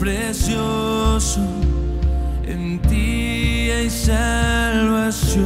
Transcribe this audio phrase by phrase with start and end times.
[0.00, 1.40] Precioso,
[2.46, 5.40] en ti hay salvación.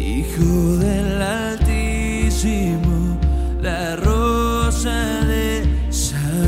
[0.00, 3.18] Hijo del Altísimo,
[3.60, 6.40] la rosa de Sarón.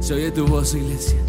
[0.00, 1.23] Se oye tu voz, iglesia.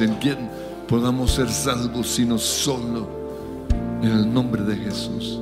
[0.00, 0.48] En quien
[0.88, 3.08] podamos ser salvos, sino solo
[4.02, 5.40] en el nombre de Jesús.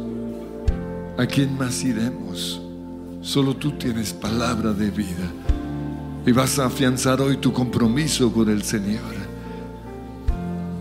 [1.19, 2.61] ¿A quién más iremos?
[3.21, 5.31] Solo tú tienes palabra de vida.
[6.27, 9.01] Y vas a afianzar hoy tu compromiso con el Señor.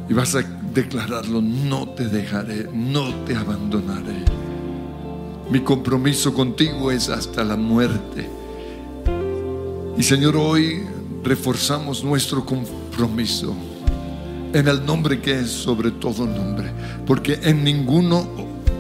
[0.10, 0.42] Y vas a
[0.74, 4.26] declararlo, no te dejaré, no te abandonaré.
[5.50, 8.30] Mi compromiso contigo es hasta la muerte.
[9.98, 10.84] Y Señor, hoy
[11.24, 12.81] reforzamos nuestro compromiso
[14.54, 16.72] en el nombre que es sobre todo nombre,
[17.06, 18.28] porque en ninguno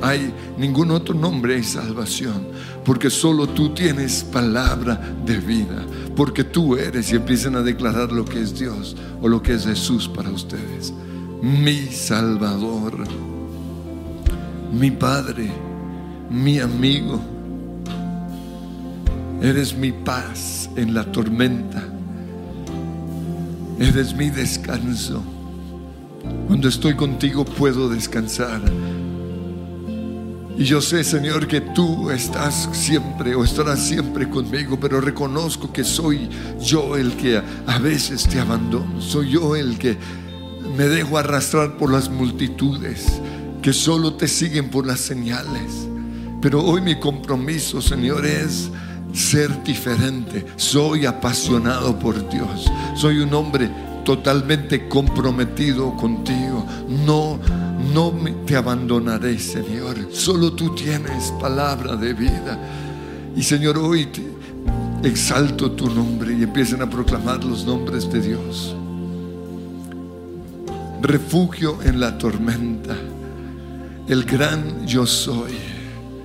[0.01, 2.47] hay ningún otro nombre hay salvación,
[2.83, 5.85] porque solo tú tienes palabra de vida,
[6.15, 9.65] porque tú eres y empiezan a declarar lo que es Dios o lo que es
[9.65, 10.93] Jesús para ustedes.
[11.41, 13.05] Mi Salvador,
[14.71, 15.51] mi Padre,
[16.29, 17.19] mi amigo.
[19.41, 21.90] Eres mi paz en la tormenta.
[23.81, 25.23] Eres mi descanso.
[26.45, 28.61] Cuando estoy contigo puedo descansar.
[30.55, 35.83] Y yo sé, Señor, que tú estás siempre o estarás siempre conmigo, pero reconozco que
[35.83, 36.29] soy
[36.63, 39.01] yo el que a veces te abandono.
[39.01, 39.97] Soy yo el que
[40.77, 43.19] me dejo arrastrar por las multitudes,
[43.63, 45.87] que solo te siguen por las señales.
[46.39, 48.69] Pero hoy mi compromiso, Señor, es
[49.13, 50.45] ser diferente.
[50.55, 52.69] Soy apasionado por Dios.
[52.95, 53.69] Soy un hombre
[54.03, 56.65] totalmente comprometido contigo.
[57.05, 57.39] No,
[57.93, 58.13] no
[58.45, 59.97] te abandonaré, Señor.
[60.11, 62.59] Solo tú tienes palabra de vida.
[63.35, 64.09] Y Señor, hoy
[65.03, 68.75] exalto tu nombre y empiecen a proclamar los nombres de Dios.
[71.01, 72.95] Refugio en la tormenta.
[74.07, 75.53] El gran yo soy.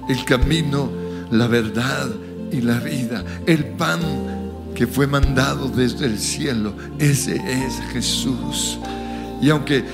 [0.09, 0.91] El camino,
[1.31, 2.09] la verdad
[2.53, 3.25] y la vida.
[3.47, 4.01] El pan
[4.75, 6.75] que fue mandado desde el cielo.
[6.99, 8.79] Ese es Jesús.
[9.41, 9.85] Y aunque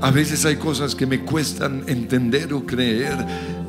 [0.00, 3.16] a veces hay cosas que me cuestan entender o creer,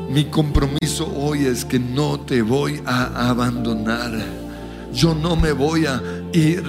[0.10, 4.12] mi compromiso hoy es que no te voy a abandonar.
[4.94, 6.02] Yo no me voy a
[6.34, 6.64] ir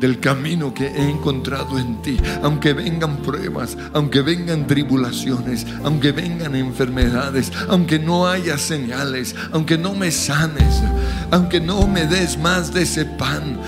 [0.00, 2.18] del camino que he encontrado en ti.
[2.42, 9.94] Aunque vengan pruebas, aunque vengan tribulaciones, aunque vengan enfermedades, aunque no haya señales, aunque no
[9.94, 10.82] me sanes,
[11.30, 13.60] aunque no me des más de ese pan.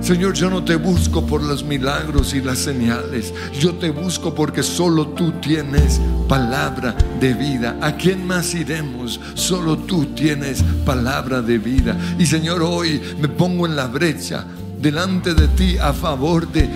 [0.00, 3.34] Señor, yo no te busco por los milagros y las señales.
[3.58, 7.76] Yo te busco porque solo tú tienes palabra de vida.
[7.82, 9.20] ¿A quién más iremos?
[9.34, 11.96] Solo tú tienes palabra de vida.
[12.16, 14.44] Y Señor, hoy me pongo en la brecha
[14.80, 16.68] delante de ti a favor de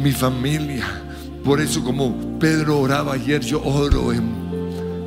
[0.00, 0.86] mi familia.
[1.44, 4.50] Por eso como Pedro oraba ayer, yo oro en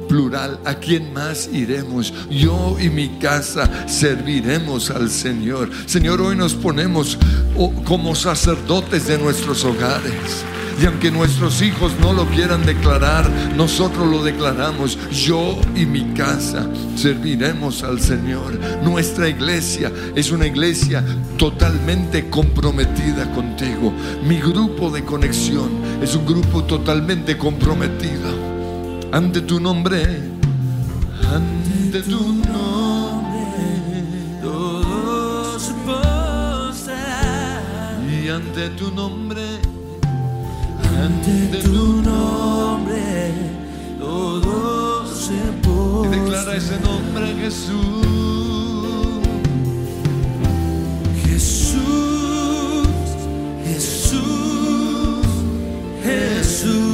[0.07, 0.59] plural.
[0.65, 2.13] ¿A quién más iremos?
[2.29, 5.69] Yo y mi casa serviremos al Señor.
[5.85, 7.17] Señor, hoy nos ponemos
[7.57, 10.45] oh, como sacerdotes de nuestros hogares.
[10.81, 14.97] Y aunque nuestros hijos no lo quieran declarar, nosotros lo declaramos.
[15.11, 18.59] Yo y mi casa serviremos al Señor.
[18.83, 21.03] Nuestra iglesia es una iglesia
[21.37, 23.93] totalmente comprometida contigo.
[24.27, 25.69] Mi grupo de conexión
[26.01, 28.53] es un grupo totalmente comprometido
[29.13, 30.01] ante tu nombre,
[31.31, 33.13] ante tu nombre,
[38.09, 39.42] y ante tu nombre,
[41.01, 43.31] ante tu nombre.
[43.99, 46.17] Todo se posará.
[46.17, 48.03] declara ese nombre Jesús.
[51.25, 52.87] Jesús,
[53.65, 55.27] Jesús,
[56.03, 56.92] Jesús,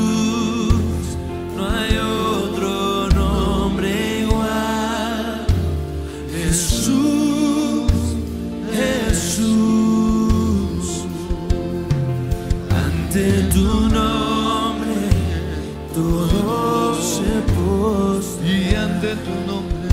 [18.79, 19.89] ante tu nombre,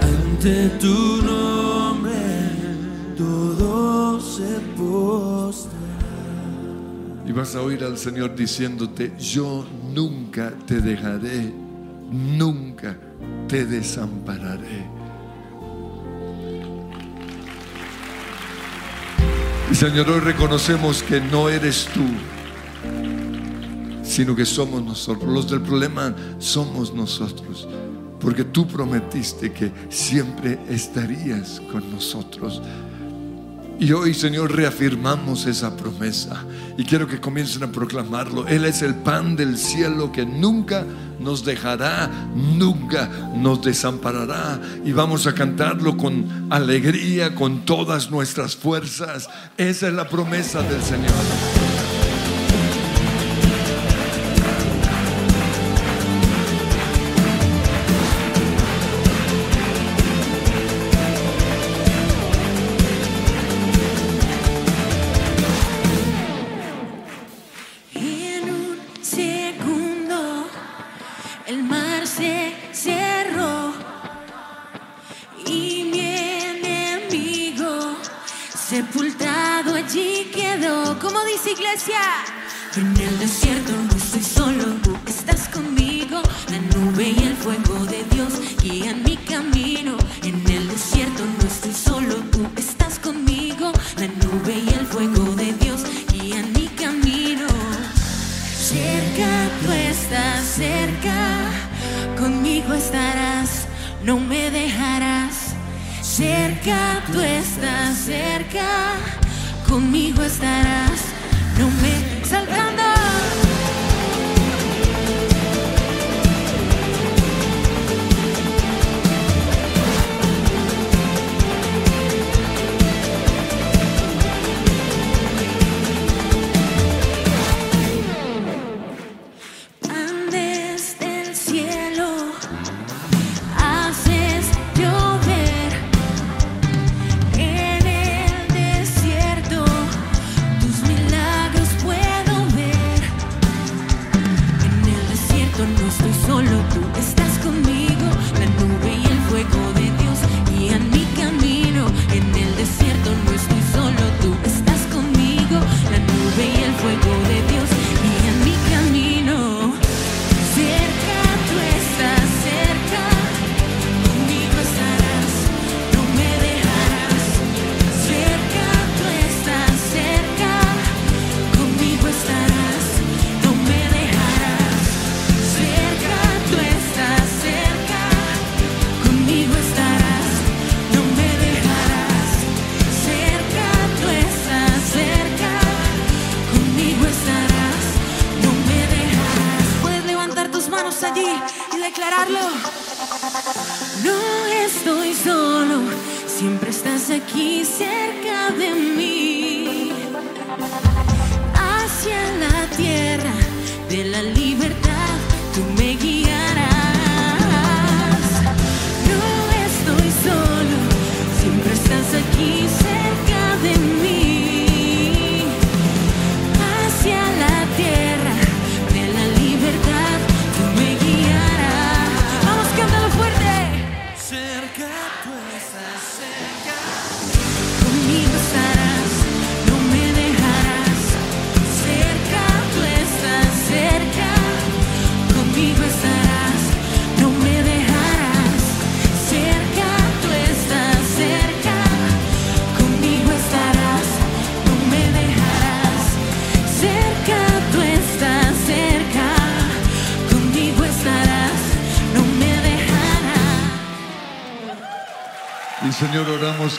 [0.00, 2.12] ante tu nombre,
[3.16, 5.78] todo se postra.
[7.26, 9.64] Y vas a oír al Señor diciéndote, yo
[9.94, 11.52] nunca te dejaré,
[12.10, 12.96] nunca
[13.46, 15.00] te desampararé.
[19.70, 22.02] Y Señor, hoy reconocemos que no eres tú,
[24.10, 25.32] sino que somos nosotros.
[25.32, 27.68] Los del problema somos nosotros.
[28.20, 32.60] Porque tú prometiste que siempre estarías con nosotros.
[33.78, 36.44] Y hoy, Señor, reafirmamos esa promesa.
[36.76, 38.46] Y quiero que comiencen a proclamarlo.
[38.48, 40.84] Él es el pan del cielo que nunca
[41.20, 44.60] nos dejará, nunca nos desamparará.
[44.84, 49.28] Y vamos a cantarlo con alegría, con todas nuestras fuerzas.
[49.56, 51.59] Esa es la promesa del Señor.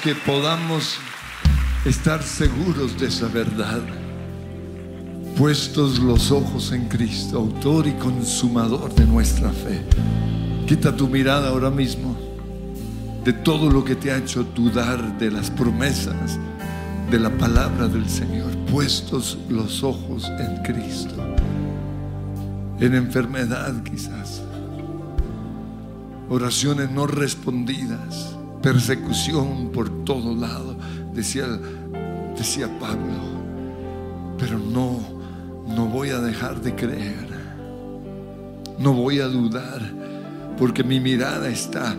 [0.04, 0.98] Que podamos
[1.86, 3.82] estar seguros de esa verdad,
[5.38, 9.84] puestos los ojos en Cristo, autor y consumador de nuestra fe.
[10.66, 12.18] Quita tu mirada ahora mismo
[13.24, 16.40] de todo lo que te ha hecho dudar de las promesas
[17.12, 21.16] de la palabra del Señor, puestos los ojos en Cristo,
[22.80, 24.42] en enfermedad quizás,
[26.28, 30.76] oraciones no respondidas persecución por todo lado,
[31.14, 31.46] decía,
[32.38, 33.42] decía Pablo.
[34.38, 35.00] Pero no,
[35.68, 37.32] no voy a dejar de creer.
[38.80, 39.82] No voy a dudar,
[40.58, 41.96] porque mi mirada está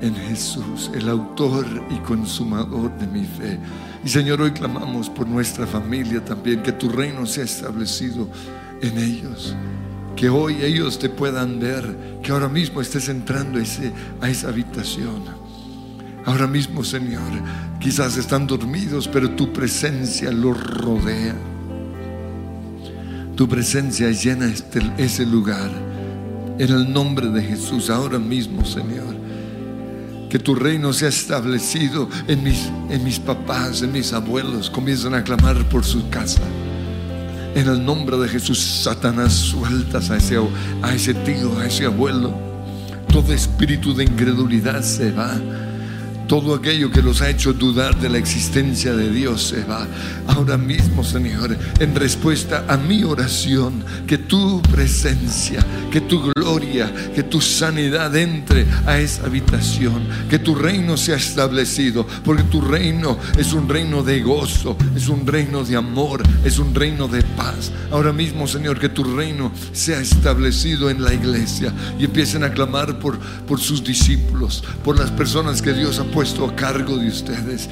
[0.00, 3.58] en Jesús, el autor y consumador de mi fe.
[4.04, 8.28] Y Señor, hoy clamamos por nuestra familia también, que tu reino sea establecido
[8.80, 9.54] en ellos.
[10.16, 15.39] Que hoy ellos te puedan ver, que ahora mismo estés entrando a, esa habitación
[16.26, 17.30] Ahora mismo, Señor,
[17.80, 21.34] quizás están dormidos, pero tu presencia los rodea.
[23.36, 25.70] Tu presencia llena este, ese lugar.
[26.58, 29.16] En el nombre de Jesús, ahora mismo, Señor.
[30.28, 34.68] Que tu reino sea establecido en mis, en mis papás, en mis abuelos.
[34.68, 36.42] Comienzan a clamar por su casa.
[37.54, 40.36] En el nombre de Jesús, Satanás, sueltas a ese,
[40.82, 42.32] a ese tío, a ese abuelo.
[43.10, 45.34] Todo espíritu de incredulidad se va
[46.30, 49.84] todo aquello que los ha hecho dudar de la existencia de Dios se va.
[50.28, 57.24] Ahora mismo, Señor, en respuesta a mi oración, que tu presencia, que tu gloria, que
[57.24, 63.52] tu sanidad entre a esa habitación, que tu reino sea establecido, porque tu reino es
[63.52, 67.72] un reino de gozo, es un reino de amor, es un reino de paz.
[67.90, 73.00] Ahora mismo, Señor, que tu reino sea establecido en la iglesia y empiecen a clamar
[73.00, 77.08] por, por sus discípulos, por las personas que Dios ha puesto puesto a cargo de
[77.08, 77.66] ustedes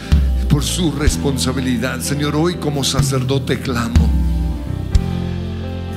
[0.49, 2.01] por su responsabilidad.
[2.01, 4.09] Señor, hoy como sacerdote clamo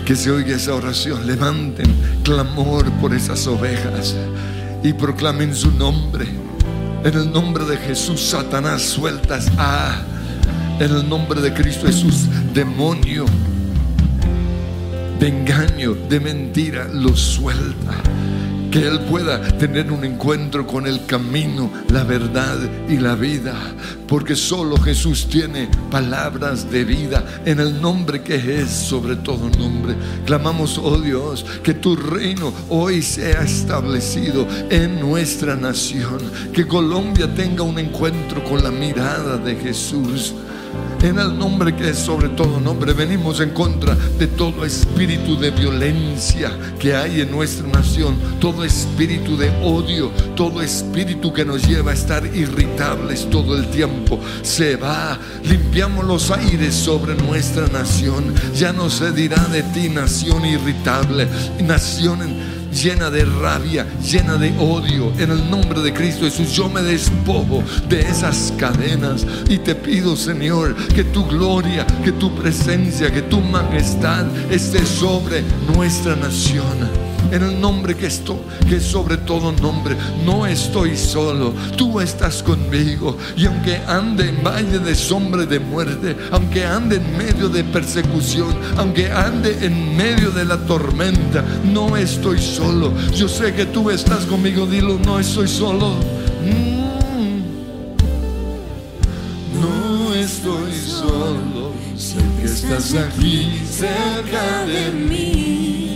[0.05, 1.25] que se oiga esa oración.
[1.25, 4.17] Levanten clamor por esas ovejas
[4.83, 6.25] y proclamen su nombre.
[7.05, 10.01] En el nombre de Jesús, Satanás, sueltas a.
[10.81, 13.23] En el nombre de Cristo Jesús, demonio
[15.21, 17.93] de engaño, de mentira, lo suelta
[18.71, 23.53] que Él pueda tener un encuentro con el camino, la verdad y la vida,
[24.07, 29.95] porque solo Jesús tiene palabras de vida en el nombre que es sobre todo nombre.
[30.25, 36.19] Clamamos, oh Dios, que tu reino hoy sea establecido en nuestra nación,
[36.53, 40.33] que Colombia tenga un encuentro con la mirada de Jesús
[41.01, 45.49] en el nombre que es sobre todo nombre, venimos en contra de todo espíritu de
[45.51, 51.91] violencia que hay en nuestra nación, todo espíritu de odio, todo espíritu que nos lleva
[51.91, 54.19] a estar irritables todo el tiempo.
[54.43, 58.33] Se va, limpiamos los aires sobre nuestra nación.
[58.55, 61.27] Ya no se dirá de ti nación irritable,
[61.63, 65.11] nación llena de rabia, llena de odio.
[65.17, 70.15] En el nombre de Cristo Jesús, yo me despojo de esas cadenas y te pido,
[70.15, 75.43] Señor, que tu gloria, que tu presencia, que tu majestad esté sobre
[75.75, 79.95] nuestra nación en el nombre que, esto, que es sobre todo nombre.
[80.25, 83.17] No estoy solo, tú estás conmigo.
[83.37, 88.55] Y aunque ande en valle de sombra de muerte, aunque ande en medio de persecución,
[88.77, 92.93] aunque ande en medio de la tormenta, no estoy solo.
[93.13, 95.95] Yo sé que tú estás conmigo, dilo, no estoy solo.
[96.43, 96.81] Mm.
[99.61, 105.90] No estoy solo, sé que estás aquí cerca de mí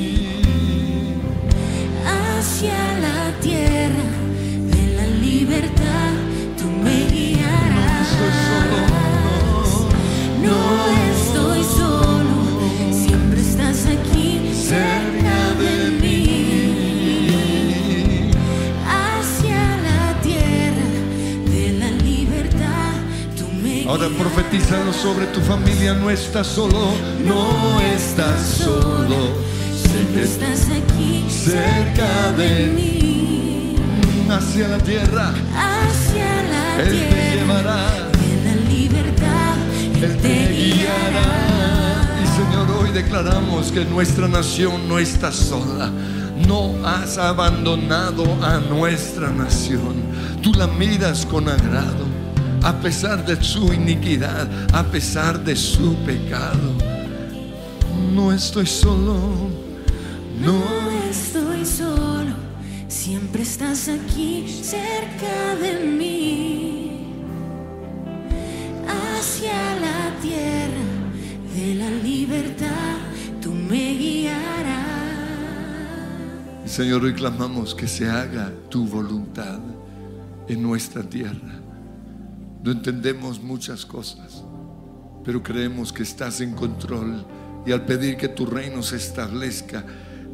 [2.46, 4.06] hacia la tierra
[4.74, 6.14] de la libertad,
[6.60, 8.10] tú me guiarás.
[10.46, 10.60] No
[11.12, 12.36] estoy solo,
[12.92, 16.30] siempre estás aquí cerca de mí.
[19.02, 20.90] Hacia la tierra
[21.52, 22.94] de la libertad,
[23.36, 23.90] tú me guiarás.
[23.90, 26.94] Ahora profetízalo sobre tu familia, no estás solo,
[27.26, 29.55] no estás solo
[29.96, 33.76] Estás aquí cerca de mí.
[34.30, 39.56] Hacia la tierra, Hacia la Él te tierra llevará, de la libertad,
[40.02, 42.20] Él te guiará.
[42.22, 45.90] Y Señor, hoy declaramos que nuestra nación no está sola.
[46.46, 50.04] No has abandonado a nuestra nación.
[50.42, 52.06] Tú la miras con agrado,
[52.64, 56.74] a pesar de su iniquidad, a pesar de su pecado.
[58.14, 59.65] No estoy solo.
[60.42, 62.34] No estoy solo,
[62.88, 67.08] siempre estás aquí cerca de mí.
[68.88, 70.84] Hacia la tierra
[71.56, 72.98] de la libertad,
[73.42, 74.76] tú me guiarás.
[76.66, 79.60] Señor, hoy clamamos que se haga tu voluntad
[80.48, 81.62] en nuestra tierra.
[82.62, 84.44] No entendemos muchas cosas,
[85.24, 87.26] pero creemos que estás en control
[87.66, 89.86] y al pedir que tu reino se establezca,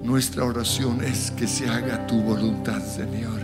[0.03, 3.41] nuestra oración es que se haga tu voluntad, Señor,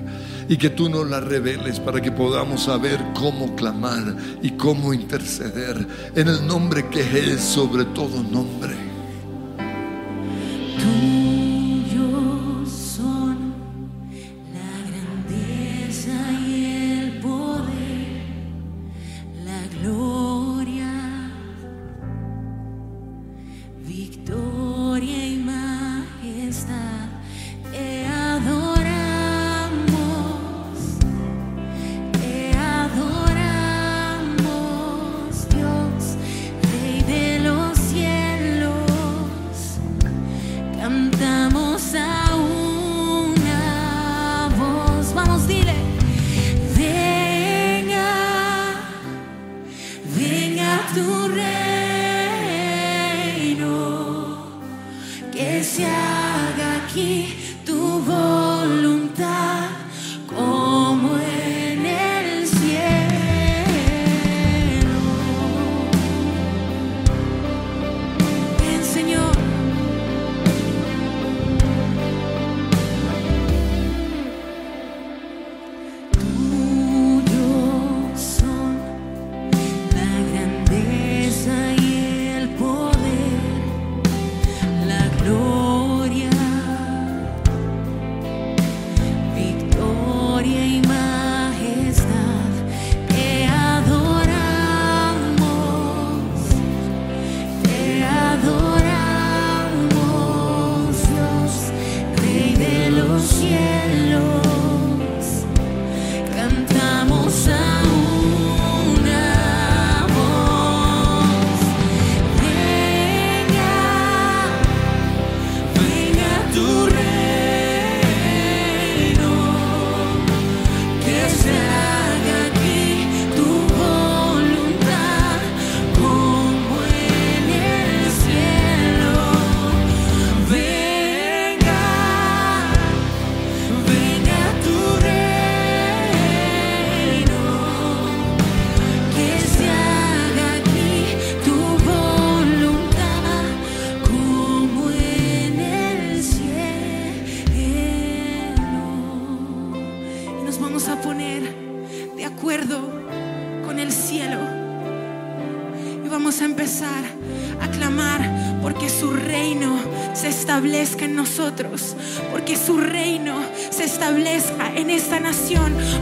[0.50, 5.88] y que tú nos la reveles para que podamos saber cómo clamar y cómo interceder
[6.16, 8.87] en el nombre que es sobre todo nombre.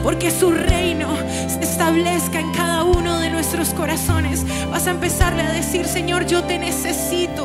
[0.05, 1.09] Porque su reino
[1.47, 4.45] se establezca en cada uno de nuestros corazones.
[4.69, 7.43] Vas a empezarle a decir, Señor, yo te necesito.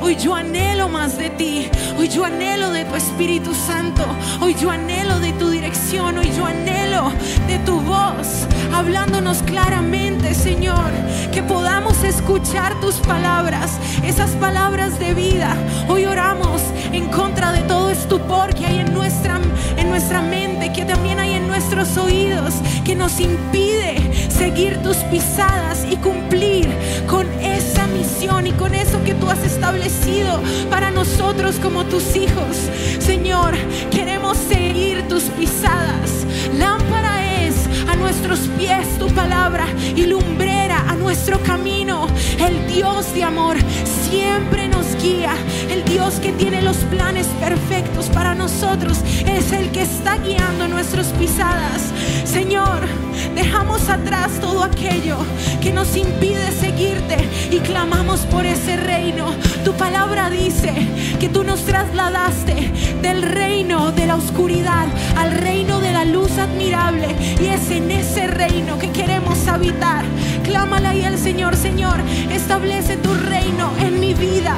[0.00, 1.68] Hoy yo anhelo más de ti.
[1.96, 4.04] Hoy yo anhelo de tu Espíritu Santo.
[4.40, 6.18] Hoy yo anhelo de tu dirección.
[6.18, 7.12] Hoy yo anhelo
[7.46, 8.48] de tu voz.
[8.74, 10.90] Hablándonos claramente, Señor.
[11.32, 13.78] Que podamos escuchar tus palabras.
[14.02, 15.56] Esas palabras de vida.
[15.86, 19.40] Hoy oramos en contra de todo estupor que hay en nuestra,
[19.76, 20.72] en nuestra mente.
[20.72, 22.54] Que también hay en nuestros oídos.
[22.84, 23.96] Que nos impide
[24.30, 26.68] seguir tus pisadas y cumplir
[27.06, 32.56] con esa misión y con eso que tú has establecido para nosotros como tus hijos.
[32.98, 33.54] Señor,
[33.90, 36.26] queremos seguir tus pisadas.
[36.58, 37.54] Lámpara es
[37.88, 42.01] a nuestros pies tu palabra y lumbrera a nuestro camino.
[42.38, 43.56] El Dios de amor
[44.10, 45.34] siempre nos guía.
[45.70, 51.08] El Dios que tiene los planes perfectos para nosotros es el que está guiando nuestras
[51.08, 51.92] pisadas.
[52.24, 52.80] Señor,
[53.34, 55.16] dejamos atrás todo aquello
[55.60, 57.16] que nos impide seguirte
[57.50, 59.26] y clamamos por ese reino.
[59.64, 60.72] Tu palabra dice
[61.20, 67.08] que tú nos trasladaste del reino de la oscuridad al reino de la luz admirable
[67.40, 70.04] y es en ese reino que queremos habitar.
[70.44, 72.00] Clámala ahí al Señor, Señor,
[72.30, 74.56] establece tu reino en mi vida.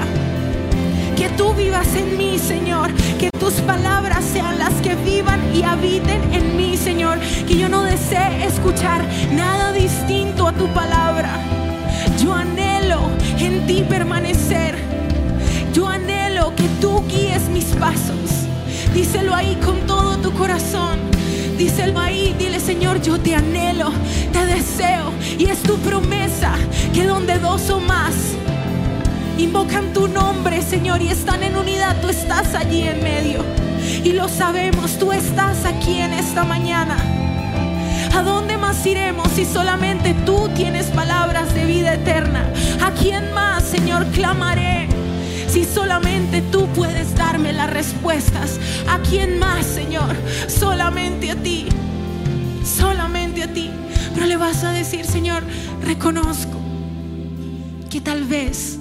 [1.16, 2.90] Que tú vivas en mí, Señor.
[3.18, 7.18] Que tus palabras sean las que vivan y habiten en mí, Señor.
[7.46, 11.30] Que yo no desee escuchar nada distinto a tu palabra.
[12.22, 13.00] Yo anhelo
[13.38, 14.76] en ti permanecer.
[15.72, 18.48] Yo anhelo que tú guíes mis pasos.
[18.94, 21.13] Díselo ahí con todo tu corazón.
[21.56, 23.92] Díselo ahí, dile Señor, yo te anhelo,
[24.32, 25.12] te deseo.
[25.38, 26.54] Y es tu promesa
[26.92, 28.14] que donde dos o más
[29.38, 33.44] invocan tu nombre, Señor, y están en unidad, tú estás allí en medio.
[34.02, 36.96] Y lo sabemos, tú estás aquí en esta mañana.
[38.14, 42.44] ¿A dónde más iremos si solamente tú tienes palabras de vida eterna?
[42.82, 44.93] ¿A quién más, Señor, clamaré?
[45.54, 48.58] Si solamente tú puedes darme las respuestas.
[48.88, 50.16] ¿A quién más, Señor?
[50.48, 51.66] Solamente a ti.
[52.64, 53.70] Solamente a ti.
[54.14, 55.44] Pero le vas a decir, Señor,
[55.80, 56.58] reconozco
[57.88, 58.80] que tal vez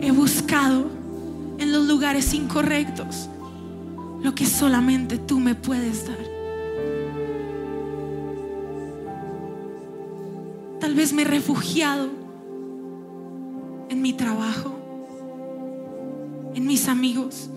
[0.00, 0.86] he buscado
[1.58, 3.28] en los lugares incorrectos
[4.22, 6.18] lo que solamente tú me puedes dar.
[10.78, 12.27] Tal vez me he refugiado
[13.98, 14.70] en mi trabajo,
[16.54, 17.50] en mis amigos.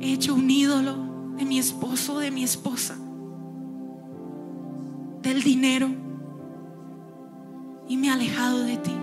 [0.00, 0.96] He hecho un ídolo
[1.36, 2.96] de mi esposo, de mi esposa,
[5.22, 5.88] del dinero
[7.86, 8.96] y me he alejado de ti.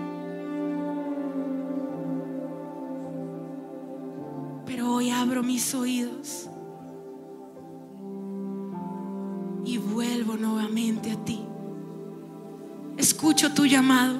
[4.66, 6.50] Pero hoy abro mis oídos
[9.64, 11.49] y vuelvo nuevamente a ti.
[13.00, 14.18] Escucho tu llamado.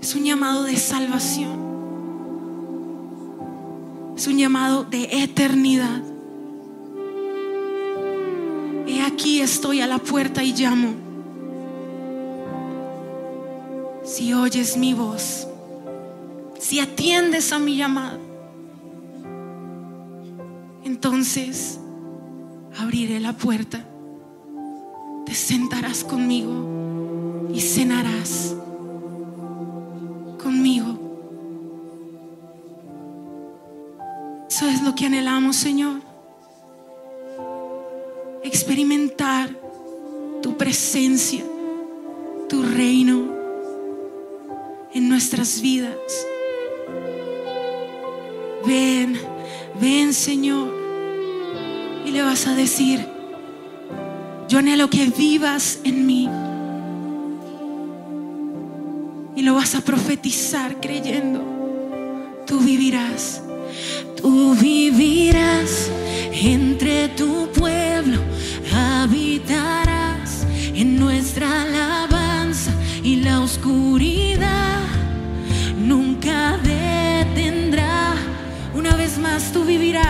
[0.00, 1.58] Es un llamado de salvación.
[4.16, 6.00] Es un llamado de eternidad.
[8.86, 10.94] He aquí estoy a la puerta y llamo.
[14.04, 15.48] Si oyes mi voz,
[16.60, 18.20] si atiendes a mi llamado,
[20.84, 21.80] entonces
[22.78, 23.84] abriré la puerta,
[25.28, 28.56] te sentarás conmigo y cenarás
[30.42, 30.98] conmigo.
[34.48, 36.00] Eso es lo que anhelamos, Señor.
[38.42, 39.50] Experimentar
[40.40, 41.44] tu presencia,
[42.48, 43.28] tu reino
[44.94, 46.26] en nuestras vidas.
[48.66, 49.20] Ven,
[49.78, 50.72] ven Señor.
[52.06, 53.17] Y le vas a decir,
[54.48, 56.28] yo anhelo que vivas en mí.
[59.36, 61.44] Y lo vas a profetizar creyendo.
[62.46, 63.42] Tú vivirás.
[64.16, 65.90] Tú vivirás
[66.32, 68.18] entre tu pueblo.
[68.74, 72.72] Habitarás en nuestra alabanza
[73.04, 74.80] y la oscuridad
[75.78, 78.14] nunca detendrá.
[78.74, 80.07] Una vez más tú vivirás.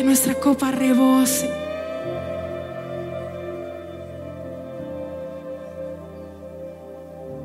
[0.00, 1.46] Que nuestra copa rebose.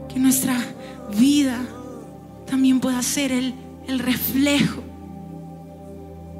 [0.08, 0.56] Que nuestra
[1.20, 1.60] vida
[2.46, 3.54] también pueda ser el,
[3.89, 4.82] el reflejo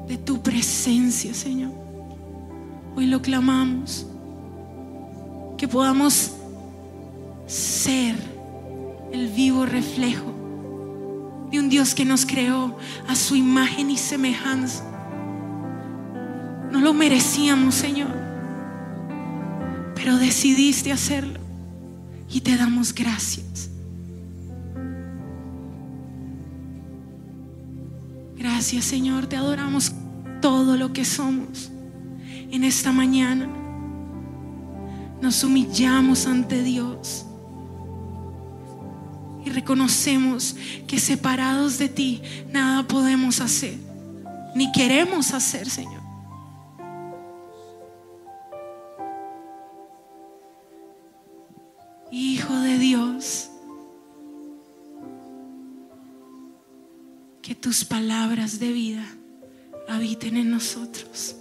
[0.08, 1.72] de tu presencia, Señor.
[2.96, 4.06] Hoy lo clamamos.
[5.58, 6.32] Que podamos
[7.46, 8.16] ser
[9.12, 10.32] el vivo reflejo
[11.50, 12.74] de un Dios que nos creó
[13.06, 14.95] a su imagen y semejanza.
[16.86, 18.14] Lo merecíamos, Señor,
[19.96, 21.40] pero decidiste hacerlo
[22.30, 23.70] y te damos gracias.
[28.36, 29.94] Gracias, Señor, te adoramos
[30.40, 31.72] todo lo que somos
[32.52, 33.48] en esta mañana.
[35.20, 37.26] Nos humillamos ante Dios
[39.44, 40.54] y reconocemos
[40.86, 42.22] que separados de ti
[42.52, 43.74] nada podemos hacer,
[44.54, 45.95] ni queremos hacer, Señor.
[57.66, 59.04] Tus palabras de vida
[59.88, 61.34] habiten en nosotros.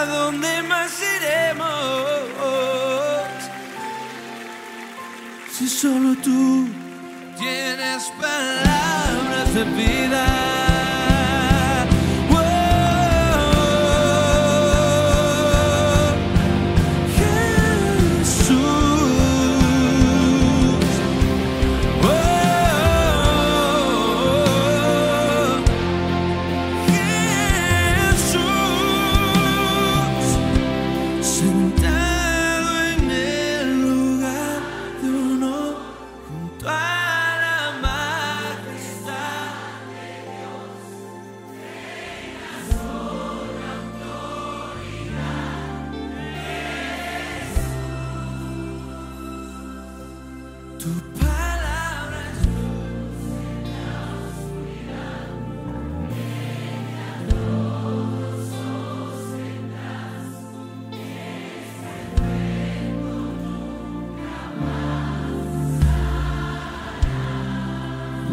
[0.00, 1.60] ¿A dónde más iremos?
[5.52, 6.70] Si solo tú
[7.38, 10.29] tienes palabras de vida.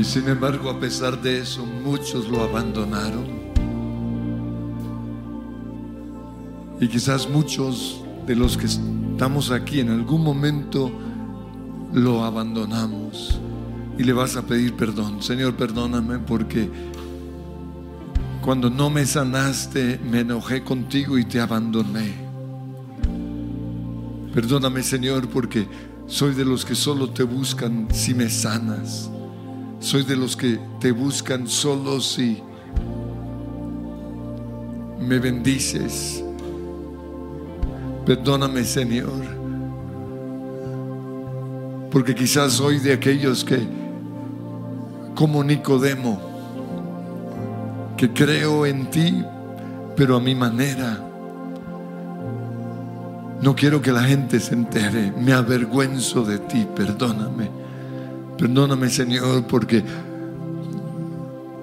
[0.08, 3.26] Sin embargo, a pesar de eso, muchos lo abandonaron.
[6.80, 10.92] Y quizás muchos de los que estamos aquí en algún momento
[11.94, 13.40] lo abandonamos.
[13.98, 15.22] Y le vas a pedir perdón.
[15.22, 16.70] Señor, perdóname porque
[18.42, 22.14] cuando no me sanaste, me enojé contigo y te abandoné.
[24.34, 25.68] Perdóname, Señor, porque
[26.06, 29.10] soy de los que solo te buscan si me sanas.
[29.80, 32.42] Soy de los que te buscan solo si
[35.00, 36.24] me bendices.
[38.06, 39.24] Perdóname, Señor.
[41.92, 43.60] Porque quizás soy de aquellos que,
[45.16, 46.20] como Nicodemo,
[47.96, 49.24] que creo en ti,
[49.96, 51.04] pero a mi manera.
[53.42, 55.12] No quiero que la gente se entere.
[55.12, 56.68] Me avergüenzo de ti.
[56.76, 57.67] Perdóname.
[58.38, 59.84] Perdóname, Señor, porque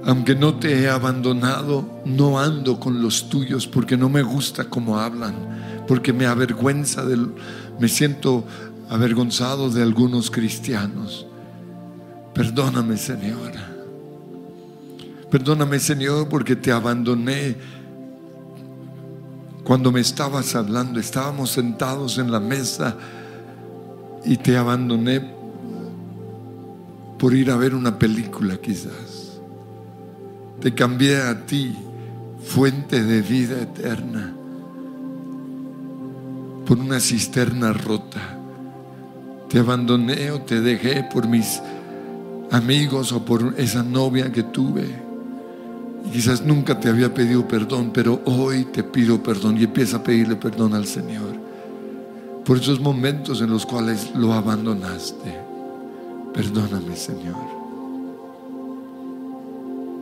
[0.06, 4.98] aunque no te he abandonado, no ando con los tuyos porque no me gusta cómo
[4.98, 7.32] hablan, porque me avergüenza del,
[7.80, 8.44] me siento
[8.90, 11.26] avergonzado de algunos cristianos.
[12.34, 13.52] Perdóname, Señor.
[15.30, 17.56] Perdóname, Señor, porque te abandoné
[19.64, 21.00] cuando me estabas hablando.
[21.00, 22.96] Estábamos sentados en la mesa
[24.24, 25.34] y te abandoné
[27.24, 29.40] por ir a ver una película quizás.
[30.60, 31.74] Te cambié a ti,
[32.44, 34.34] fuente de vida eterna,
[36.66, 38.38] por una cisterna rota.
[39.48, 41.62] Te abandoné o te dejé por mis
[42.50, 44.84] amigos o por esa novia que tuve.
[46.04, 50.02] Y quizás nunca te había pedido perdón, pero hoy te pido perdón y empieza a
[50.02, 51.42] pedirle perdón al Señor
[52.44, 55.43] por esos momentos en los cuales lo abandonaste.
[56.34, 57.46] Perdóname, Señor.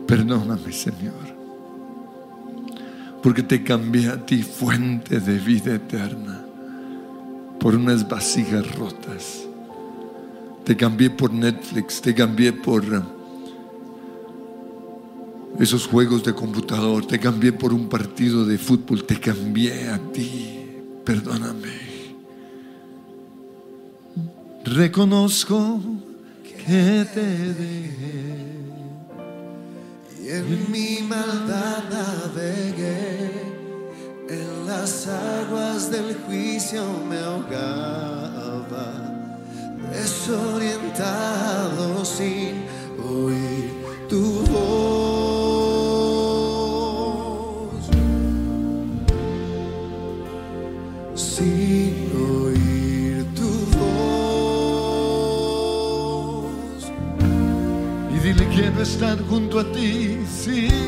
[0.07, 1.43] Perdóname, Señor.
[3.21, 6.43] Porque te cambié a ti fuente de vida eterna
[7.59, 9.47] por unas vasijas rotas.
[10.65, 13.03] Te cambié por Netflix, te cambié por uh,
[15.59, 20.59] esos juegos de computador, te cambié por un partido de fútbol, te cambié a ti.
[21.05, 21.93] Perdóname.
[24.65, 25.79] Reconozco
[26.65, 28.33] que te dejé.
[30.21, 33.31] Y en mi maldad navegué,
[34.29, 38.93] en las aguas del juicio me ahogaba,
[39.91, 42.62] desorientado sin
[59.33, 60.82] junto a ti, sí.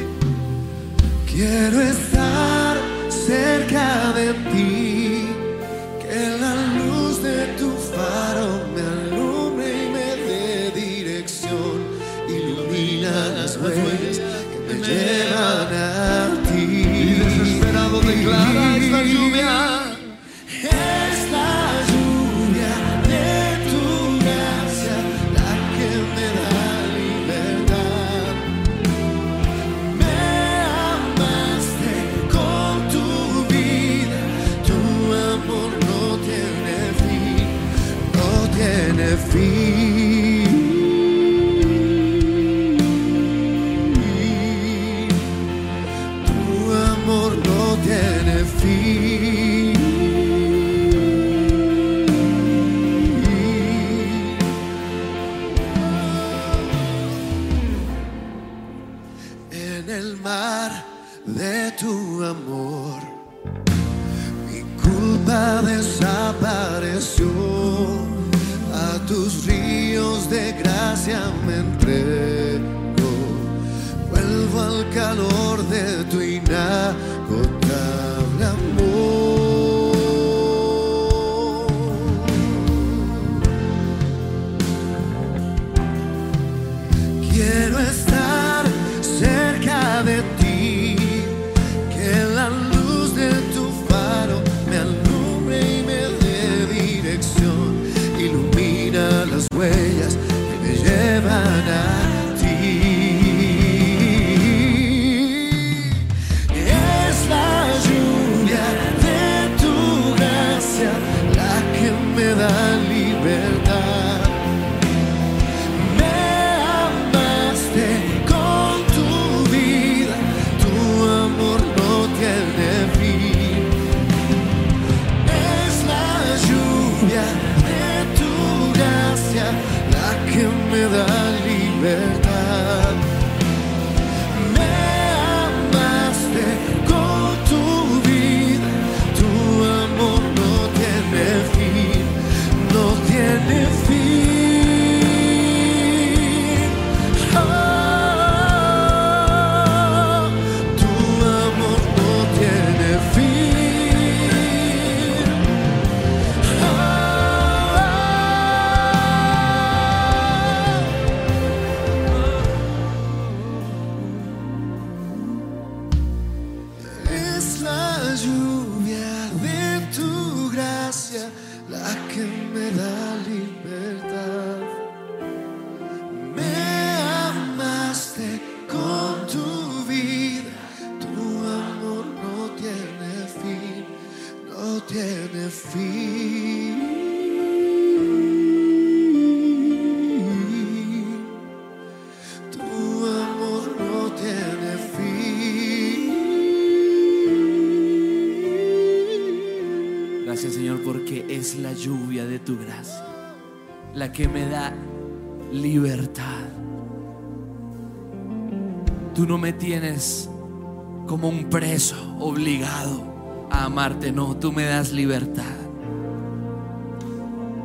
[214.14, 215.44] No, tú me das libertad.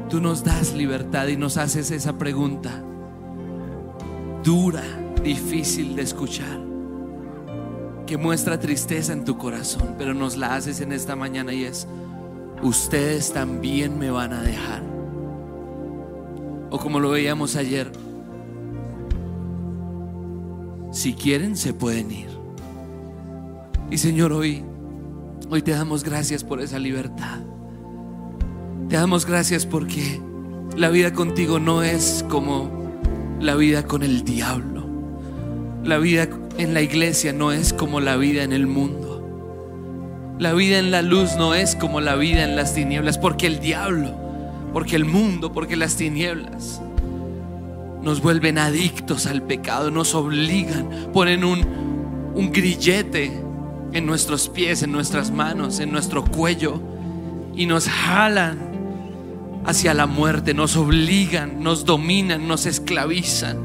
[0.09, 2.83] Tú nos das libertad y nos haces esa pregunta
[4.43, 4.83] dura,
[5.23, 6.61] difícil de escuchar,
[8.07, 11.87] que muestra tristeza en tu corazón, pero nos la haces en esta mañana y es,
[12.61, 14.83] ustedes también me van a dejar.
[16.71, 17.93] O como lo veíamos ayer,
[20.91, 22.31] si quieren se pueden ir.
[23.93, 24.65] Y Señor, hoy,
[25.51, 27.41] hoy te damos gracias por esa libertad.
[28.89, 30.21] Te damos gracias porque
[30.77, 32.71] la vida contigo no es como
[33.41, 34.87] la vida con el diablo.
[35.83, 39.27] La vida en la iglesia no es como la vida en el mundo.
[40.39, 43.59] La vida en la luz no es como la vida en las tinieblas, porque el
[43.59, 44.15] diablo,
[44.73, 46.81] porque el mundo, porque las tinieblas
[48.03, 51.61] nos vuelven adictos al pecado, nos obligan, ponen un,
[52.35, 53.50] un grillete
[53.93, 56.81] en nuestros pies, en nuestras manos, en nuestro cuello
[57.55, 58.59] y nos jalan
[59.65, 63.59] hacia la muerte, nos obligan, nos dominan, nos esclavizan.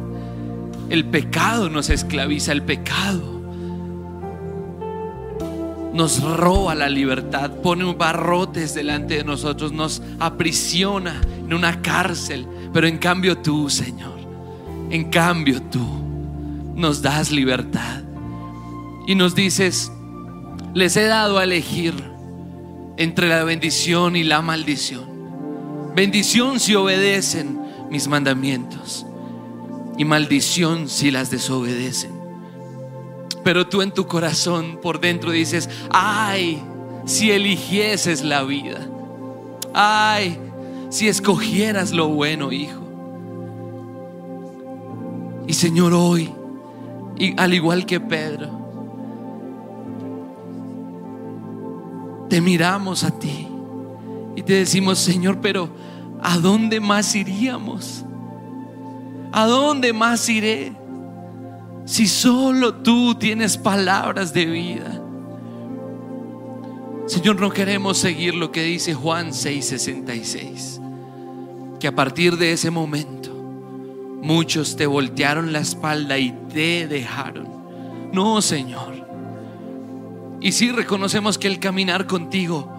[0.89, 3.36] El pecado nos esclaviza, el pecado
[5.95, 12.45] nos roba la libertad, pone barrotes delante de nosotros, nos aprisiona en una cárcel.
[12.73, 14.19] Pero en cambio tú, Señor,
[14.89, 15.86] en cambio tú
[16.76, 18.03] nos das libertad
[19.07, 19.89] y nos dices,
[20.76, 21.93] les he dado a elegir
[22.97, 25.05] entre la bendición y la maldición.
[25.95, 27.59] Bendición si obedecen
[27.89, 29.05] mis mandamientos
[29.97, 32.11] y maldición si las desobedecen.
[33.41, 36.61] Pero tú en tu corazón por dentro dices, ay,
[37.05, 38.86] si eligieses la vida.
[39.73, 40.38] Ay,
[40.89, 42.82] si escogieras lo bueno, hijo.
[45.47, 46.34] Y Señor, hoy,
[47.17, 48.64] y al igual que Pedro,
[52.30, 53.47] te miramos a ti
[54.36, 55.69] y te decimos, Señor, pero
[56.21, 58.03] ¿a dónde más iríamos?
[59.32, 60.73] ¿A dónde más iré?
[61.86, 65.01] Si solo tú tienes palabras de vida.
[67.05, 70.82] Señor, no queremos seguir lo que dice Juan 6:66,
[71.80, 73.32] que a partir de ese momento
[74.23, 77.47] muchos te voltearon la espalda y te dejaron.
[78.11, 79.05] No, Señor.
[80.42, 82.72] Y sí reconocemos que el caminar contigo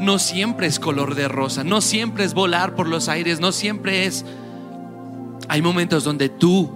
[0.00, 4.06] no siempre es color de rosa, no siempre es volar por los aires, no siempre
[4.06, 4.24] es...
[5.48, 6.70] Hay momentos donde tú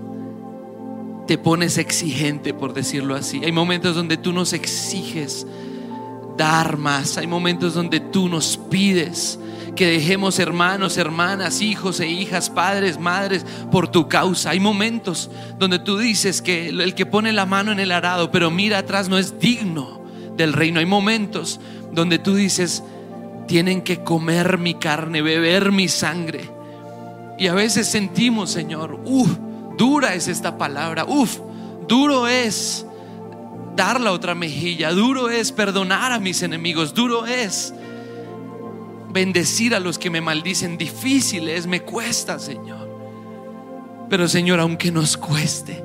[1.27, 3.43] te pones exigente, por decirlo así.
[3.45, 5.47] Hay momentos donde tú nos exiges
[6.37, 7.17] dar más.
[7.17, 9.39] Hay momentos donde tú nos pides
[9.75, 14.51] que dejemos hermanos, hermanas, hijos e hijas, padres, madres, por tu causa.
[14.51, 18.51] Hay momentos donde tú dices que el que pone la mano en el arado, pero
[18.51, 20.06] mira atrás, no es digno
[20.37, 20.81] del reino.
[20.81, 21.61] Hay momentos
[21.93, 22.83] donde tú dices,
[23.47, 26.51] tienen que comer mi carne, beber mi sangre.
[27.39, 29.31] Y a veces sentimos, Señor, uff,
[29.77, 31.39] dura es esta palabra, uff,
[31.87, 32.87] duro es
[33.77, 37.75] dar la otra mejilla, duro es perdonar a mis enemigos, duro es
[39.11, 42.87] bendecir a los que me maldicen, difícil es, me cuesta, Señor.
[44.09, 45.85] Pero Señor, aunque nos cueste,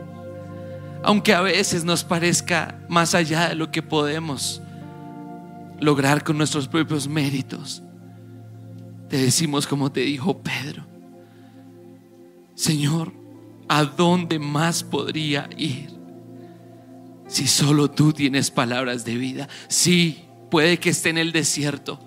[1.04, 4.62] aunque a veces nos parezca más allá de lo que podemos
[5.80, 7.82] lograr con nuestros propios méritos,
[9.10, 10.86] te decimos como te dijo Pedro,
[12.56, 13.12] Señor,
[13.68, 15.89] ¿a dónde más podría ir?
[17.28, 19.47] Si solo tú tienes palabras de vida.
[19.70, 21.99] Sí, puede que esté en el desierto,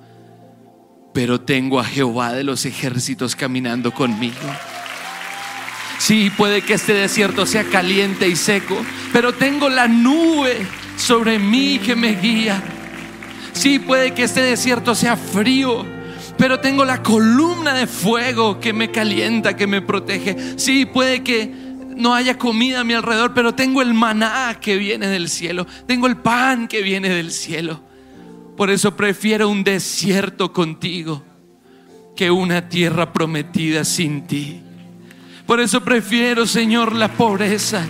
[1.14, 4.36] pero tengo a Jehová de los ejércitos caminando conmigo.
[5.98, 8.76] Sí, puede que este desierto sea caliente y seco,
[9.12, 10.66] pero tengo la nube
[10.96, 12.62] sobre mí que me guía.
[13.52, 15.86] Sí, puede que este desierto sea frío,
[16.36, 20.58] pero tengo la columna de fuego que me calienta, que me protege.
[20.58, 21.50] Sí, puede que
[21.96, 26.06] no haya comida a mi alrededor, pero tengo el maná que viene del cielo, tengo
[26.08, 27.80] el pan que viene del cielo.
[28.56, 31.22] Por eso prefiero un desierto contigo
[32.16, 34.63] que una tierra prometida sin ti.
[35.46, 37.86] Por eso prefiero, Señor, la pobreza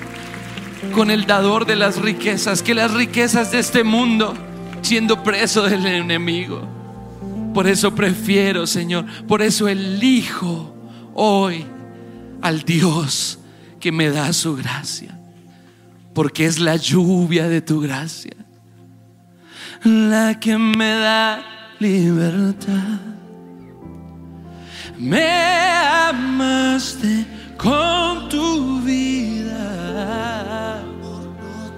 [0.93, 4.35] con el dador de las riquezas, que las riquezas de este mundo
[4.83, 6.63] siendo preso del enemigo.
[7.55, 10.75] Por eso prefiero, Señor, por eso elijo
[11.15, 11.65] hoy
[12.43, 13.39] al Dios
[13.81, 15.19] que me da su gracia,
[16.13, 18.35] porque es la lluvia de tu gracia
[19.85, 21.43] la que me da
[21.79, 23.01] libertad.
[24.99, 25.27] Me
[26.09, 27.27] amaste
[27.65, 29.63] con tu vida.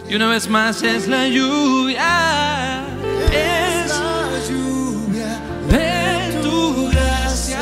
[0.09, 2.85] Y una vez más es la lluvia.
[3.33, 7.61] Es la lluvia de tu gracia.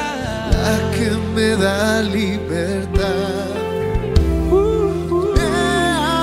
[0.51, 3.45] la que me da libertad.
[5.35, 5.49] Me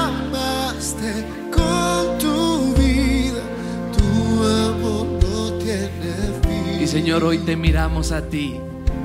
[0.07, 1.11] amaste
[1.51, 3.43] con tu vida,
[3.95, 6.81] tu amor no tiene fin.
[6.81, 8.59] Y Señor, hoy te miramos a ti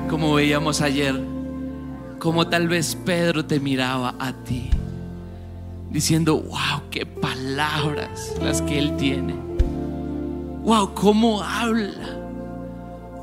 [0.09, 1.21] como veíamos ayer,
[2.19, 4.69] como tal vez Pedro te miraba a ti,
[5.89, 9.35] diciendo, wow, qué palabras las que él tiene.
[10.63, 12.17] Wow, cómo habla.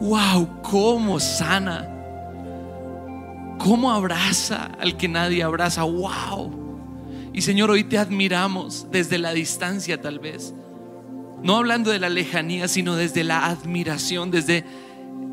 [0.01, 1.89] Wow, cómo sana.
[3.59, 5.83] Cómo abraza al que nadie abraza.
[5.83, 6.53] Wow.
[7.33, 10.55] Y Señor, hoy te admiramos desde la distancia tal vez.
[11.43, 14.65] No hablando de la lejanía, sino desde la admiración, desde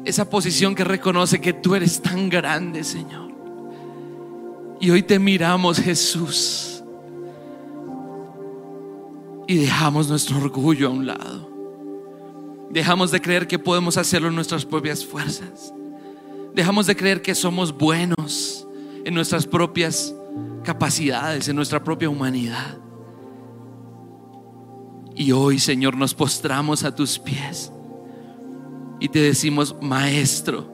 [0.03, 3.30] esa posición que reconoce que tú eres tan grande, Señor.
[4.81, 6.83] Y hoy te miramos, Jesús.
[9.47, 11.49] Y dejamos nuestro orgullo a un lado.
[12.71, 15.71] Dejamos de creer que podemos hacerlo en nuestras propias fuerzas.
[16.55, 18.67] Dejamos de creer que somos buenos
[19.05, 20.15] en nuestras propias
[20.63, 22.79] capacidades, en nuestra propia humanidad.
[25.15, 27.71] Y hoy, Señor, nos postramos a tus pies
[28.99, 30.73] y te decimos, Maestro,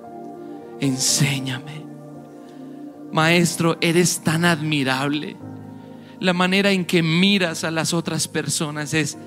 [0.80, 1.87] enséñame.
[3.12, 5.38] Maestro, eres tan admirable.
[6.20, 9.18] La manera en que miras a las otras personas es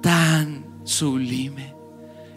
[0.00, 1.74] tan sublime.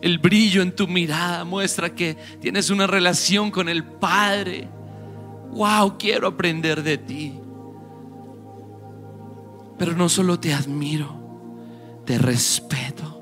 [0.01, 4.67] El brillo en tu mirada muestra que tienes una relación con el Padre.
[5.51, 7.39] Wow, quiero aprender de ti.
[9.77, 13.15] Pero no solo te admiro, te respeto.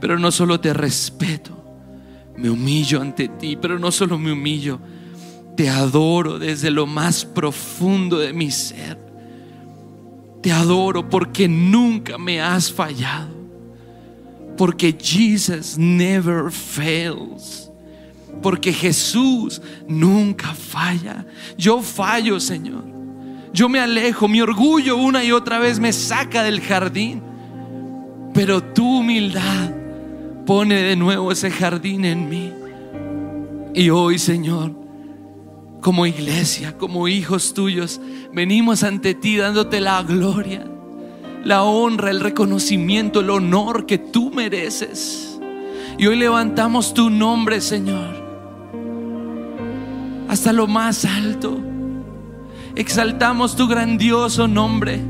[0.00, 1.64] Pero no solo te respeto,
[2.36, 4.78] me humillo ante ti, pero no solo me humillo,
[5.58, 8.96] te adoro desde lo más profundo de mi ser.
[10.40, 13.34] Te adoro porque nunca me has fallado.
[14.56, 17.68] Porque Jesus never fails.
[18.40, 21.26] Porque Jesús nunca falla.
[21.56, 22.84] Yo fallo, Señor.
[23.52, 27.20] Yo me alejo, mi orgullo una y otra vez me saca del jardín.
[28.32, 29.72] Pero tu humildad
[30.46, 32.50] Pone de nuevo ese jardín en mí.
[33.74, 34.87] Y hoy, Señor,
[35.80, 38.00] como iglesia, como hijos tuyos,
[38.32, 40.66] venimos ante ti dándote la gloria,
[41.44, 45.38] la honra, el reconocimiento, el honor que tú mereces.
[45.96, 48.14] Y hoy levantamos tu nombre, Señor,
[50.28, 51.58] hasta lo más alto.
[52.74, 55.00] Exaltamos tu grandioso nombre,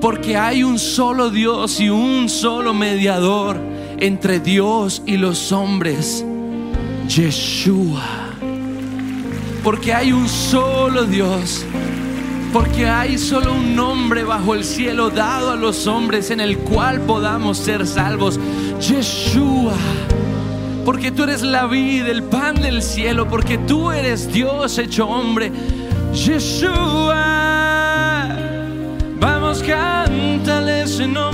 [0.00, 3.58] porque hay un solo Dios y un solo mediador
[3.98, 6.24] entre Dios y los hombres,
[7.08, 8.31] Yeshua.
[9.62, 11.64] Porque hay un solo Dios.
[12.52, 17.00] Porque hay solo un nombre bajo el cielo dado a los hombres en el cual
[17.02, 18.40] podamos ser salvos.
[18.80, 19.76] Yeshua.
[20.84, 23.28] Porque tú eres la vida, el pan del cielo.
[23.28, 25.52] Porque tú eres Dios hecho hombre.
[26.12, 27.22] Yeshua.
[29.20, 31.31] Vamos, cántale ese nombre.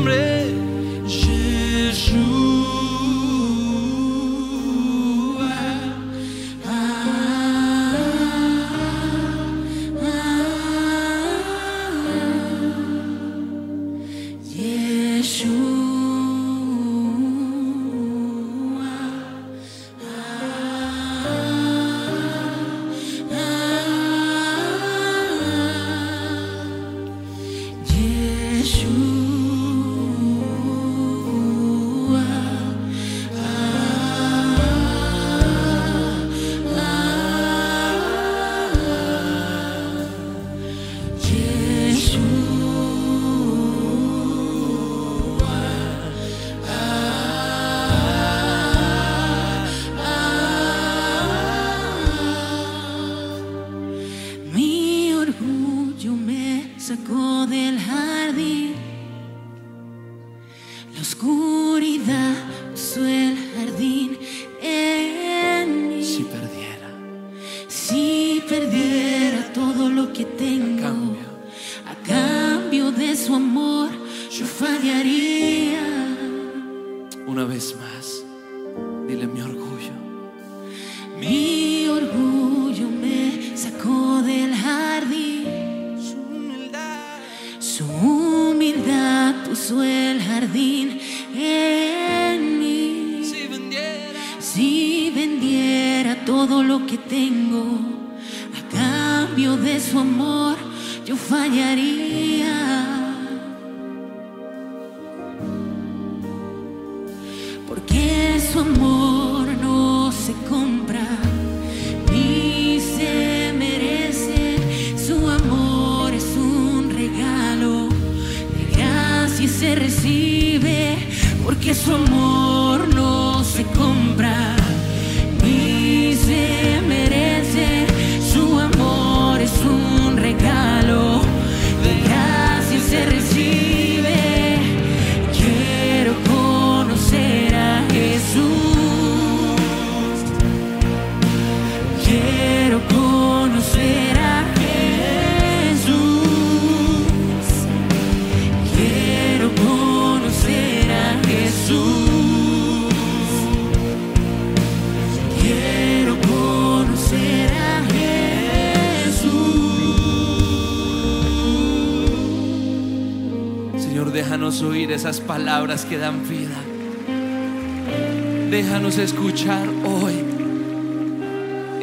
[168.98, 170.24] Escuchar hoy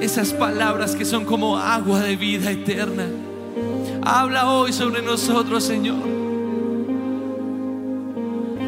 [0.01, 3.05] esas palabras que son como agua de vida eterna.
[4.03, 6.03] Habla hoy sobre nosotros, Señor.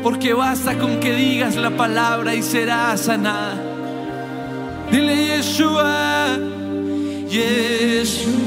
[0.01, 3.61] Porque basta con que digas la palabra y será sanada.
[4.91, 6.37] Dile Yeshua,
[7.29, 8.46] Yeshua.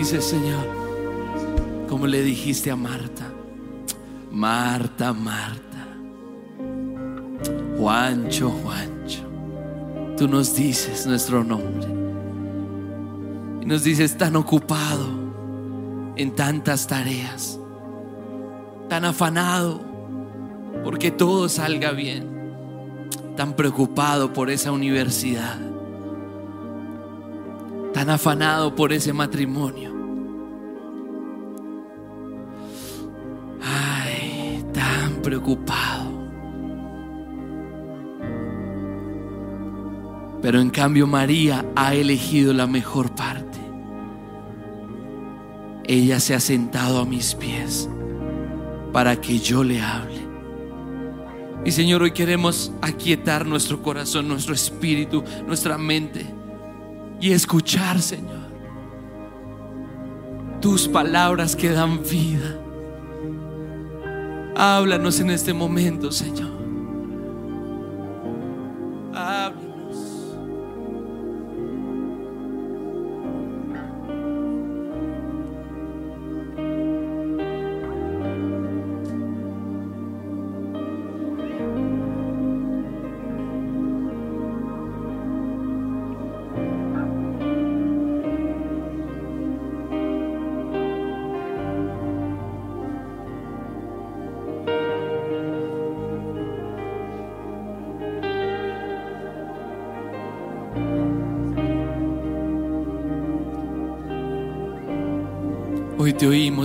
[0.00, 0.66] Dices, Señor,
[1.86, 3.30] como le dijiste a Marta,
[4.30, 5.88] Marta, Marta,
[7.76, 9.20] Juancho, Juancho,
[10.16, 11.86] tú nos dices nuestro nombre
[13.60, 15.06] y nos dices tan ocupado
[16.16, 17.60] en tantas tareas,
[18.88, 19.82] tan afanado
[20.82, 22.26] porque todo salga bien,
[23.36, 25.58] tan preocupado por esa universidad,
[27.92, 29.92] tan afanado por ese matrimonio.
[33.62, 36.10] Ay, tan preocupado.
[40.42, 43.58] Pero en cambio María ha elegido la mejor parte.
[45.84, 47.88] Ella se ha sentado a mis pies
[48.92, 50.20] para que yo le hable.
[51.64, 56.39] Y Señor, hoy queremos aquietar nuestro corazón, nuestro espíritu, nuestra mente
[57.20, 58.50] y escuchar, Señor,
[60.60, 62.58] tus palabras que dan vida.
[64.56, 66.50] Háblanos en este momento, Señor.
[69.14, 69.59] Háblanos.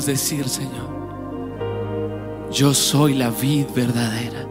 [0.06, 0.96] Decir, Señor,
[2.52, 4.48] yo soy la vid verdadera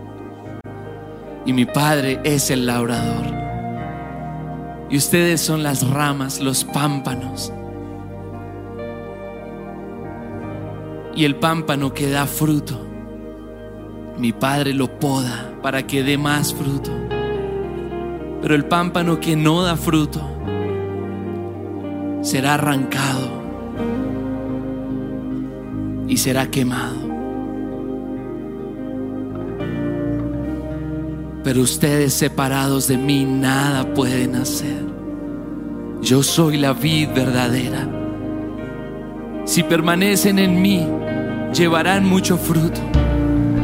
[1.46, 3.26] y mi Padre es el labrador.
[4.90, 7.52] Y ustedes son las ramas, los pámpanos.
[11.14, 12.78] Y el pámpano que da fruto,
[14.18, 16.90] mi Padre lo poda para que dé más fruto.
[18.42, 20.20] Pero el pámpano que no da fruto
[22.22, 23.43] será arrancado
[26.14, 26.94] y será quemado.
[31.42, 34.84] Pero ustedes separados de mí nada pueden hacer.
[36.02, 37.88] Yo soy la vid verdadera.
[39.44, 40.86] Si permanecen en mí,
[41.52, 42.80] llevarán mucho fruto.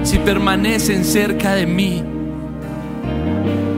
[0.02, 2.02] Si permanecen cerca de mí,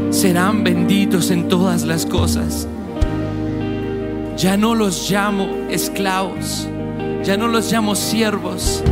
[0.09, 2.67] serán benditos en todas las cosas.
[4.39, 6.67] Ya no los llamo esclavos
[7.25, 8.83] ya no los llamo siervos,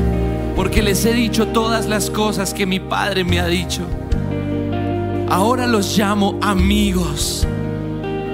[0.54, 3.82] porque les he dicho todas las cosas que mi Padre me ha dicho.
[5.28, 7.46] Ahora los llamo amigos,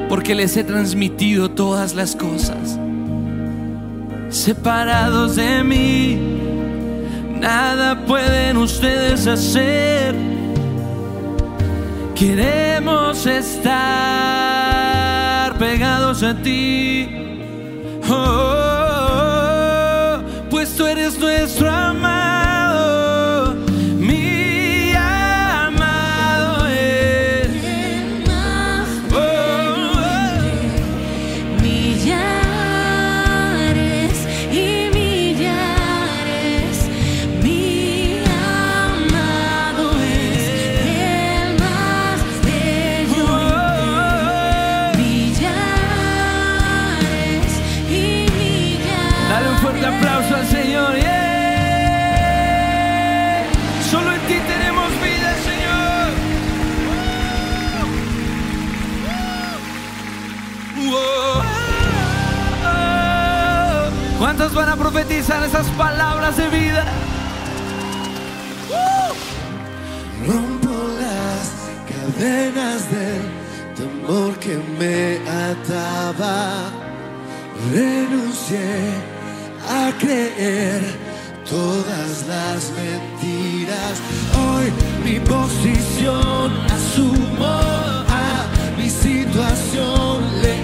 [0.08, 2.78] porque les he transmitido todas las cosas.
[4.28, 6.18] Separados de mí,
[7.40, 10.14] nada pueden ustedes hacer.
[12.14, 13.76] Queremos estar
[15.58, 17.08] pegados a ti.
[18.08, 18.65] Oh, pues
[20.76, 22.25] tú eres nuestro amado,
[65.46, 66.84] esas palabras de vida?
[70.26, 71.46] Rompo las
[71.90, 73.22] cadenas del
[73.76, 75.18] temor que me
[75.48, 76.70] ataba.
[77.72, 78.90] Renuncié
[79.68, 80.82] a creer
[81.48, 83.94] todas las mentiras.
[84.44, 84.66] Hoy
[85.04, 90.55] mi posición asumo a mi situación le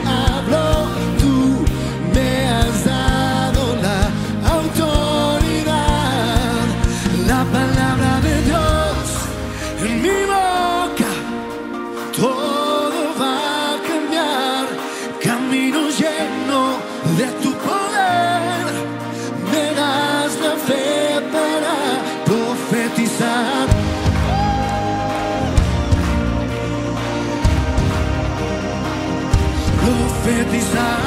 [30.23, 31.02] Profetizar.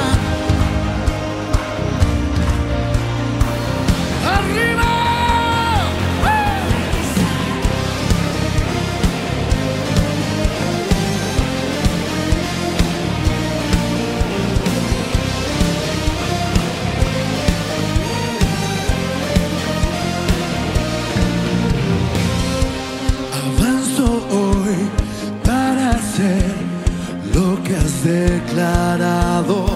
[28.06, 29.75] declarado.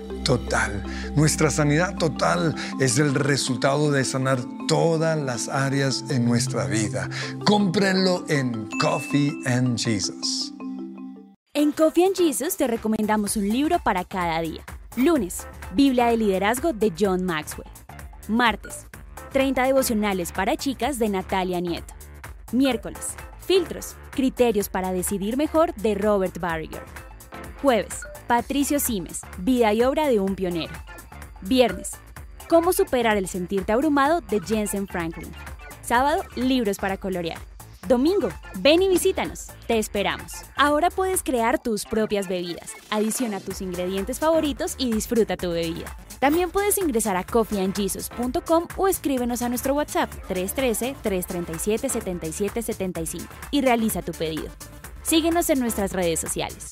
[0.23, 0.83] Total.
[1.15, 7.09] Nuestra sanidad total es el resultado de sanar todas las áreas en nuestra vida.
[7.45, 10.53] Cómprenlo en Coffee and Jesus.
[11.53, 14.63] En Coffee and Jesus te recomendamos un libro para cada día.
[14.95, 17.69] Lunes, Biblia de Liderazgo de John Maxwell.
[18.27, 18.87] Martes,
[19.33, 21.93] 30 devocionales para chicas de Natalia Nieto.
[22.51, 23.15] Miércoles,
[23.45, 26.83] Filtros, Criterios para decidir mejor de Robert Barriger.
[27.61, 28.01] Jueves,
[28.31, 30.71] Patricio Simes, Vida y obra de un pionero.
[31.41, 31.91] Viernes,
[32.47, 35.29] Cómo superar el sentirte abrumado de Jensen Franklin.
[35.81, 37.39] Sábado, Libros para colorear.
[37.89, 38.29] Domingo,
[38.59, 39.47] ven y visítanos.
[39.67, 40.31] Te esperamos.
[40.55, 42.71] Ahora puedes crear tus propias bebidas.
[42.89, 45.93] Adiciona tus ingredientes favoritos y disfruta tu bebida.
[46.21, 54.47] También puedes ingresar a coffeeandjesus.com o escríbenos a nuestro WhatsApp 313-337-7775 y realiza tu pedido.
[55.03, 56.71] Síguenos en nuestras redes sociales.